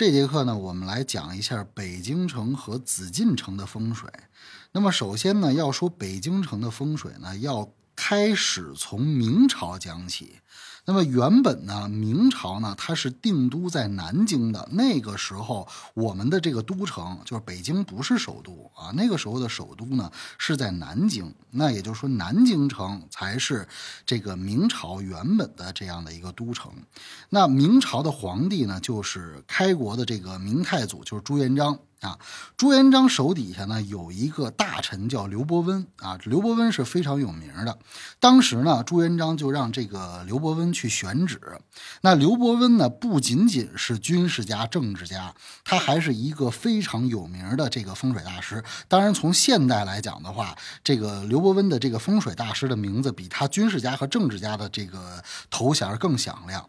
[0.00, 4.08] 这节课呢，我们来讲一下北京城和紫禁城的风水。
[4.72, 7.68] 那么，首先呢，要说北京城的风水呢，要
[8.02, 10.36] 开始从明朝讲起。
[10.86, 14.66] 那么原本呢，明朝呢，它是定都在南京的。
[14.72, 18.90] 那个时候，我们的这个都城就是北京，不是首都啊。
[18.94, 23.68] 那个时候的首都呢是在南京，那也就是说，南京城才是
[24.06, 26.72] 这个明朝原本的这样的一个都城。
[27.28, 31.78] 那明朝的皇帝呢，就是开国的这个明太祖，就是朱元璋。
[32.00, 32.18] 啊，
[32.56, 37.78] 朱元璋手底下呢有一个大臣叫刘伯温啊，刘伯温是非常有名的。
[38.18, 41.38] 当时呢，朱元璋就让这个刘伯温去选址。
[42.00, 48.64] 那刘伯温呢，不仅仅是军事家、政治家，他还是一个非常有名的这个风水大师。
[48.88, 56.66] 当然，从现代来讲的话，这个刘伯温的这个风水大师的名字比他军事家和政治家的这个头衔更响亮。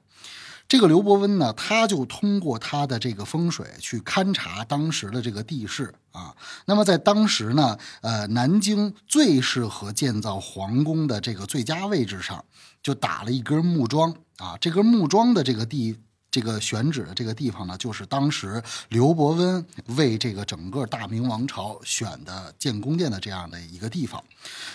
[0.71, 6.33] 这个刘伯温呢，他就通过他的这个风水去勘察当时的这个地势啊。
[6.63, 12.41] 那么在当时呢，呃，南京最适合建造皇宫的这个最佳位置上，
[12.81, 14.57] 就打了一根木桩啊。
[14.61, 15.97] 这根木桩的这个地，
[16.31, 19.65] 这个选址的这个地方呢，就是当时刘伯温
[19.97, 24.23] 为这个整个大明王朝选的建宫殿的这样的一个地方。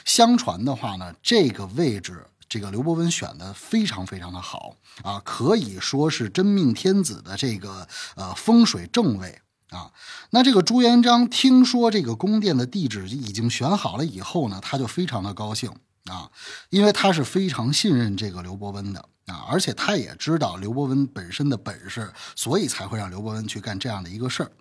[0.04, 2.22] 相传的话呢，这个位置。
[2.48, 9.90] 这个刘伯温选的非常非常的好啊，可以说是真命天子的这个呃风水正位啊。
[10.30, 15.70] 那这个朱元璋听说这个宫殿的地址已经选好了以后呢，他就非常的高兴
[16.04, 16.30] 啊，
[16.70, 24.52] 因为他是非常信任这个刘伯温的啊，而且他也知道刘伯温本身的本事，所以才会让刘伯温去干这样的一个事儿。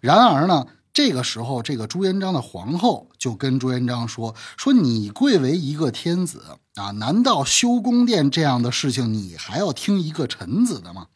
[0.00, 0.66] 然而呢。
[0.96, 11.08] 这个时候，这个朱元璋的皇后就跟朱元璋说：“说你贵为一个天子啊，难道修宫殿这样的事情你还要听一个臣子的吗？”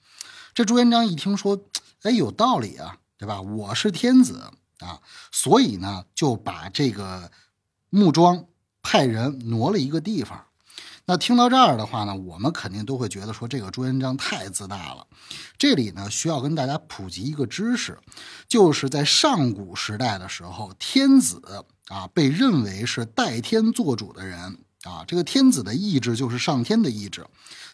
[0.55, 1.61] 这朱元璋一听说，
[2.03, 3.41] 哎，有道理啊，对吧？
[3.41, 7.31] 我是天子啊，所以呢，就把这个
[7.91, 8.47] 木桩
[8.83, 10.45] 派人挪了一个地方。
[11.07, 15.07] 那听到这儿的话呢，我们肯定都会觉得说这个朱元璋太自大了。
[15.57, 17.98] 这里呢，需要跟大家普及一个知识，
[18.47, 27.26] 就是在上古时代的时候，天子啊被认为是代天做主的人啊，这个天子的意志就是上天的意志。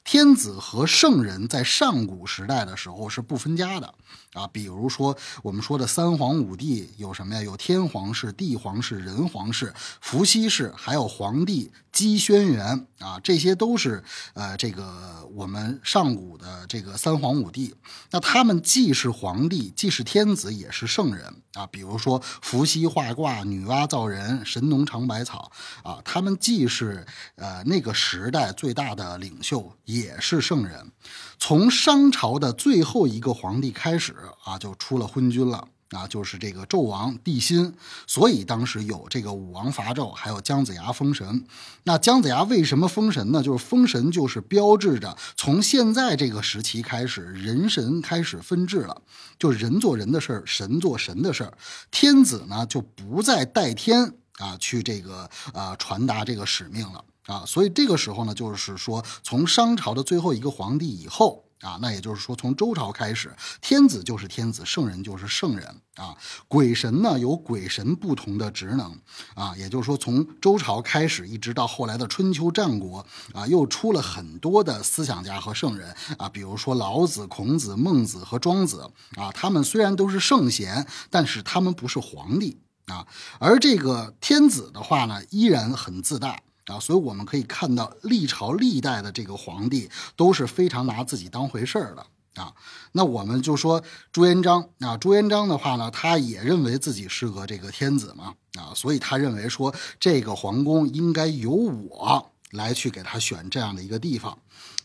[0.05, 3.95] 天子和圣人在上古时代的时候是不分家的
[4.35, 7.43] 啊，比如说我们说的三皇五帝有什么呀？
[7.43, 14.03] 有天皇室、地皇室、人皇室、伏羲氏，还有皇帝姬轩辕啊，这些都是
[14.35, 17.75] 呃这个我们上古的这个三皇五帝。
[18.11, 21.67] 那他们既是皇帝，既是天子，也是圣人啊。
[21.69, 25.51] 比如说伏羲画卦，女娲造人，神农尝百草
[25.83, 27.07] 啊，他们既是
[27.37, 29.73] 呃那个时代最大的领袖。
[29.95, 30.91] 也是圣人，
[31.39, 37.73] 从商朝的最后一个皇帝开始啊，就出了昏君了啊，就是这个纣王帝辛，
[38.07, 41.45] 所以当时有这个武王伐纣，还有姜子牙封神。
[41.85, 43.41] 那姜子牙为什么封神呢？
[43.41, 49.03] 就是封神就是标志着从现在这个时期开始，人神开始分治了，
[49.39, 51.53] 就人做人的事儿，神做神的事儿，
[51.93, 57.05] 天子呢就不再代天啊去这个呃传达这个使命了。
[57.27, 66.15] 啊，所以这个时候呢，就是说，从商朝的最后一个皇帝以后啊，那也就是说，从周朝开始，天子就是天子，圣人就是圣人啊。
[66.47, 68.95] 鬼神呢，有鬼神不同的职能
[69.35, 83.07] 啊，也就是说，从周朝开始，一直到后来的春秋战国啊，又出了很多的思想家和圣人啊，比如说老子、孔子、孟子和庄子啊，他们虽然都是圣贤，但是他们不是皇帝啊。
[83.39, 86.39] 而这个天子的话呢，依然很自大。
[86.67, 92.55] 啊，所以我们可以看到历朝历代的这个皇帝都是非常拿自己当回事儿的啊。
[92.93, 93.83] 那我们就说
[94.13, 104.39] 朱元璋啊，朱元璋的话呢，他也认为自己是个这个天子嘛啊，所以他认为说这个皇宫应该由我来去给他选这样的一个地方，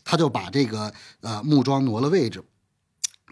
[0.04, 2.44] 他就把这个呃木桩挪了位置。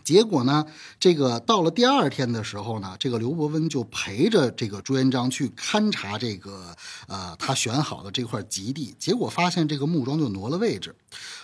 [0.09, 0.65] 结果呢，
[0.99, 6.75] 这个到了第二天的时候呢，这个刘伯温就陪着这个朱元璋去勘察这个
[7.09, 10.97] 呃他选好的这块吉地，结果发现这个木桩就挪了位置。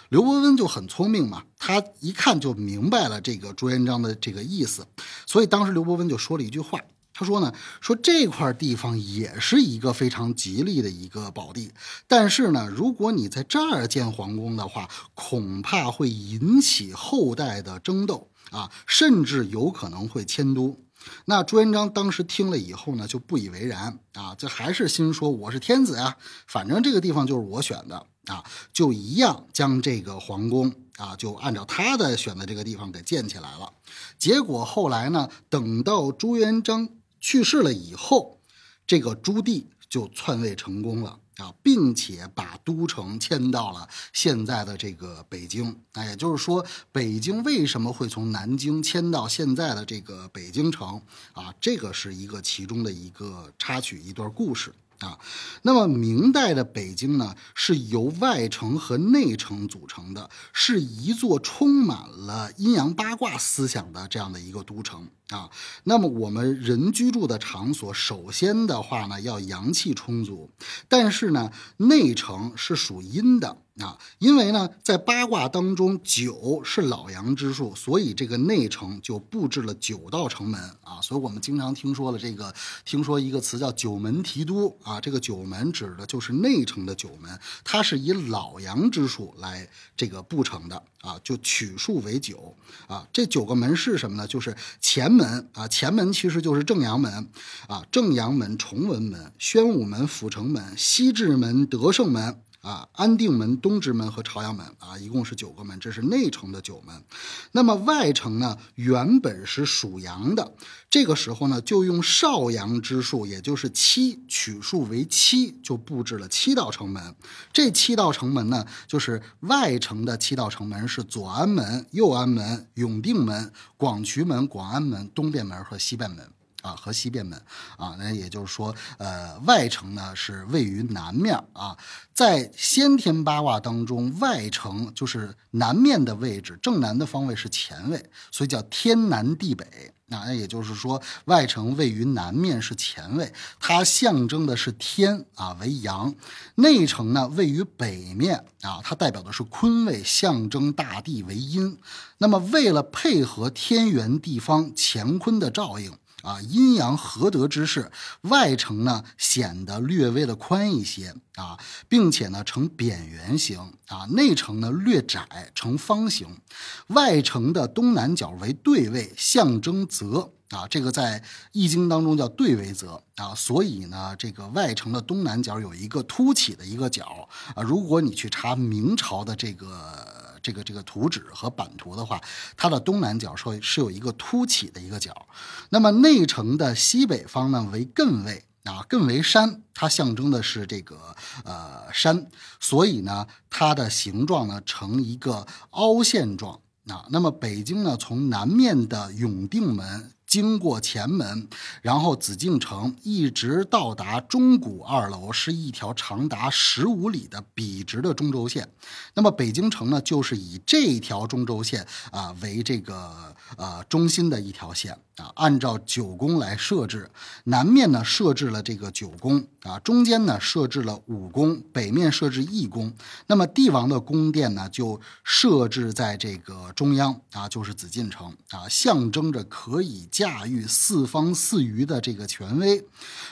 [0.09, 4.87] 刘伯温就很聪明嘛，他一看就明白了这个朱元璋的这个意思，
[5.27, 6.81] 所以当时刘伯温就说了一句话，
[7.15, 11.73] 他说呢，说这块地方也是一个非常吉利的一个宝地，
[12.07, 18.29] 但是呢，如果你在这儿建皇宫的话，恐怕会引起后代的争斗。
[18.51, 20.79] 啊，甚至有可能会迁都。
[21.25, 33.73] 那朱元璋当时听了以后呢，就不以为然啊，这还是心说我是天子呀，反正这个地方就是我选的啊，就一样将这个皇宫啊，就按照他的选的这个地方给建起来了。
[34.19, 36.89] 结果后来呢，等到朱元璋
[37.25, 38.39] 去世了以后，
[38.87, 41.21] 这个朱棣就篡位成功了。
[41.39, 45.81] 啊，并且把都城迁到了现在的这个北京。
[45.95, 51.03] 那也就是说，北京为什么会从南京迁到现在的这个北京城？
[51.33, 54.73] 啊，这个是一个其中的一个插曲，一段故事。
[55.01, 55.19] 啊，
[55.63, 65.51] 那么明代的北京呢，是由外城和内城组成的，是一座充满了了阴阳八卦思想的这样的一个都城啊。
[65.85, 70.51] 那么我们人居住的场所，首先的话呢，要阳气充足，
[70.89, 73.59] 但是呢，内城是属阴的。
[73.81, 81.01] 啊，因为呢，在八卦当中，九是老阳之数，所以这个内城就布置了九道城门啊。
[81.03, 82.55] 所以我们经常听说了这个，
[82.85, 85.01] 听说一个词叫九门提督啊。
[85.01, 92.57] 这个九门指的就是内城的九门，它是以老阳之数来这个布成的啊，就取数为为九
[92.87, 93.07] 啊。
[93.13, 94.27] 这九个门是什么呢？
[94.27, 97.29] 就是前门啊，前门其实就是正阳门
[97.67, 102.41] 啊，正阳门、崇文门、宣武门、阜成门、西直门、德胜门。
[102.65, 107.05] 啊，安定门、东直门和朝阳门啊，一共是九个门，这是内城的九门。
[107.53, 110.55] 那么外城呢，原本是属阳的，
[110.89, 117.15] 这个时候呢，就用少阳之数，也就是七，取数为七，就布置了七道城门。
[117.53, 126.27] 这七道城门呢，就是外城的七道城门是左安门、右安门、永定门、广渠门、广安门、东便门和西便门。
[126.65, 127.39] 啊，和西便门
[127.77, 131.77] 啊，那也就是说，呃，外城呢是位于南面啊，
[132.15, 139.93] 在先天八卦当中，外城就是南面的位置，正南的方位是前位，所以叫天南地北。
[140.07, 146.13] 那也就是说，外城位于南面是前位，它象征的是天啊为阳；
[146.57, 151.79] 内城呢位于北面啊，它代表的是坤位，象征大地为阴。
[152.19, 155.93] 那么为了配合天圆地方乾坤的照应。
[156.25, 157.93] 啊，阴阳合德之势，
[158.23, 166.41] 外城呢显得略微的宽一些啊，并且呢呈扁圆形啊，内城呢略窄，呈方形。
[166.89, 171.23] 外城的东南角为对位，象征泽啊，这个在
[171.53, 177.63] 易经当中叫对为泽啊，所以呢，这个外城的东南角有一个凸起的一个角啊。
[177.63, 180.24] 如果你去查明朝的这个。
[180.45, 182.21] 这个这个图纸和版图的话，
[182.55, 185.27] 它的东南角是是有一个凸起的一个角，
[185.71, 192.27] 那么内城的西北方呢为艮位啊，艮为山，它象征的是这个呃山，
[192.61, 197.07] 所以呢它的形状呢呈一个凹陷状啊。
[197.09, 200.14] 那么北京呢从南面的永定门。
[200.35, 201.47] 经过前门，
[201.81, 208.69] 然后紫禁城，一直到达钟鼓二楼，是一条长达十五里的笔直的中轴线。
[209.15, 214.99] 那么北京城呢，就是以这条中轴线啊为这个呃中心的一条线。
[215.17, 217.09] 啊，按照九宫来设置，
[217.45, 222.93] 南面呢设置了这个九宫啊，中间呢设置了五宫，北面设置一宫。
[223.29, 232.83] 那么帝王的宫殿呢就设置在这个中央啊，就是紫禁城啊，象征着可以将驾驭四方四隅的这个权威。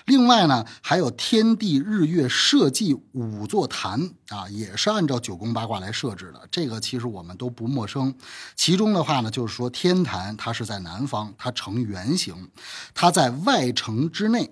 [0.04, 6.46] 另外呢，还有天地日月社稷五座坛啊，也是按照九宫八卦来设置的。
[6.50, 8.14] 这个其实我们都不陌生。
[8.54, 12.50] 其中的话呢，就是说天坛它是在南方，它呈圆形，
[12.92, 14.50] 它在外城之内；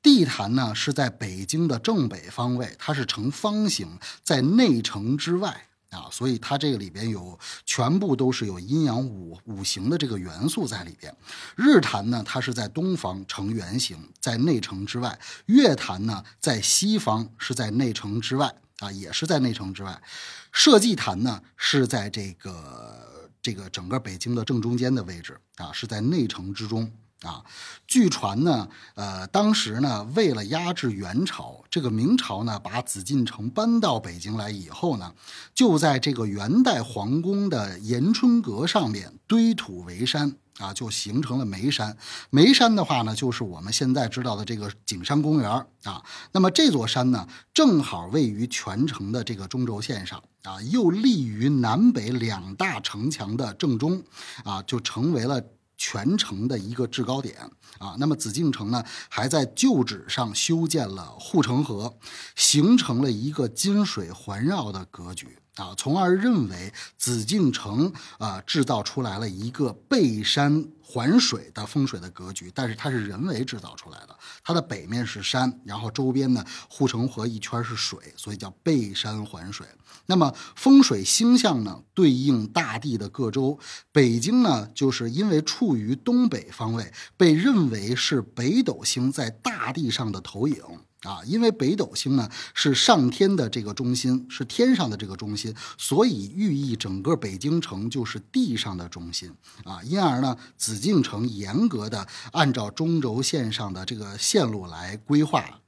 [0.00, 5.66] 地坛呢是在北京的正北方位，它是呈方形，在内城之外。
[5.92, 11.14] 啊，所以它这个里边有全部都是有阴阳五五行的这个元素在里边。
[11.54, 15.12] 日坛呢，它是在东方呈圆形，在内城之外；
[15.46, 20.02] 月坛呢，在西方是在内城之外啊，也是在内城之外。
[20.50, 26.90] 社稷坛呢，是在这个这个整个北京的正中间的位置啊，是在内城之中。
[27.22, 27.44] 啊，
[27.86, 35.14] 据传呢，呃，当时呢，为了压制元朝，这个明朝呢，把紫禁城搬到北京来以后呢，
[35.54, 41.96] 就在这个元代皇宫的延春阁上面堆土为山，啊，就形成了眉山。
[42.30, 45.48] 眉山的话呢，就是我们现在知道的这个景山公园
[45.84, 46.02] 啊。
[46.32, 54.02] 那么这座山呢，正好位于全城的这个中轴线上啊，又立于南北两大城墙的正中，
[54.42, 55.40] 啊，就成为了。
[55.84, 57.34] 全城的一个制高点。
[57.78, 61.98] 啊，那么紫禁城呢，还在旧址上修建了护城河，
[62.36, 65.41] 形成了一个金水环绕的格局。
[65.56, 74.16] 啊，从而认为紫禁城啊制造出来了一个背山环水的风水的格局，但是它是人为制造出来的。
[74.42, 79.66] 它的北面是山，然后周边呢护城河一圈是水，所以叫背山环水。
[80.06, 83.58] 那么风水星象呢，对应大地的各州。
[83.92, 90.56] 北京呢，就是因为处于东北方位，被认为是北斗星在大地上的投影。
[91.02, 99.32] 啊，因为北斗星呢是上天的这个中心，是天上的这个中心，所以寓意整个北京城就是地上的中心
[99.64, 99.82] 啊。
[99.82, 105.60] 因而呢，紫禁城严格的按照中轴线上的这个线路来规划，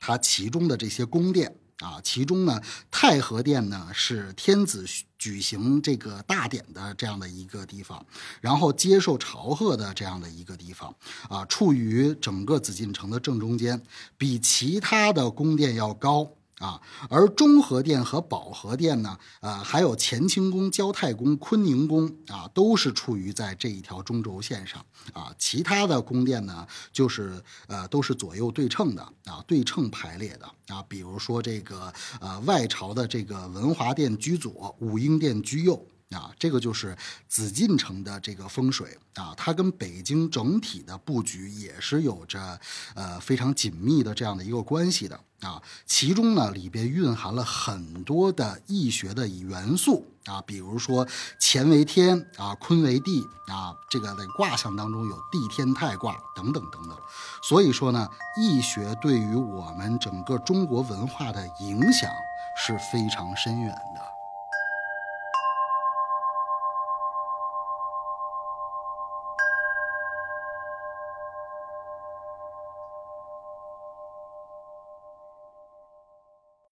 [0.00, 1.56] 它其中的这些宫殿。
[1.82, 2.60] 啊，其中呢，
[2.90, 4.86] 太和殿呢是天子
[5.18, 8.06] 举行这个大典的这样的一个地方，
[8.40, 10.94] 然后接受朝贺的这样的一个地方，
[11.28, 13.82] 啊，处于整个紫禁城的正中间，
[14.16, 16.30] 比其他的宫殿要高。
[16.62, 24.80] 啊，而中和殿和保和殿呢，呃，还有乾清宫、交泰宫、坤宁宫啊，都是处于在这一条中轴线上
[25.12, 25.34] 啊。
[25.36, 30.80] 其他的宫殿呢，就是呃，都是左右对称的啊，对称排列的啊。
[30.88, 35.84] 比如说这个呃，外朝的这个文华殿居左，武英殿居右。
[36.12, 36.94] 啊，这个就是
[37.26, 42.60] 紫禁城的这个风水啊，它跟北京整体的布局也是有着
[42.94, 45.62] 呃非常紧密的这样的一个关系的啊。
[45.86, 51.06] 其中呢，里边蕴含了很多的易学的元素啊，比如说
[51.38, 56.96] 乾为天啊，坤为地啊，这个在卦象当中有地天泰卦等等等等。
[57.42, 62.10] 所以说呢，易学对于我们整个中国文化的影响
[62.56, 64.11] 是非常深远的。